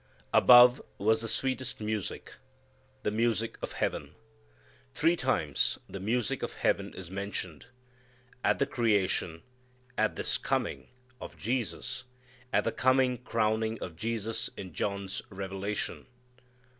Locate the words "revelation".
15.29-16.07